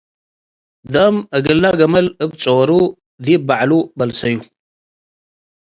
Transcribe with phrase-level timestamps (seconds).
[0.93, 2.71] ደአም እግለ ገመል እብ ጾሩ
[3.25, 4.37] ዲብ በዐሉ በልሰዩ።